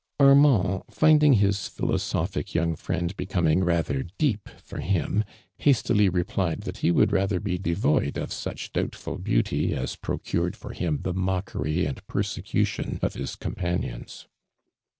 [0.19, 5.23] Annand, finding hin piiiioxophic young fiiend hucomiiig rather det'p for him,
[5.59, 10.55] hiwti ly ropliod that ho would rathor bo devoid ot' such douhtlul beauty as procured
[10.55, 14.25] for him the mockery and iMMseeiition of hi.s companions.